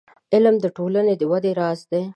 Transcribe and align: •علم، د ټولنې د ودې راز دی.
•علم، 0.33 0.55
د 0.61 0.65
ټولنې 0.77 1.13
د 1.17 1.21
ودې 1.31 1.51
راز 1.59 1.79
دی. 1.91 2.03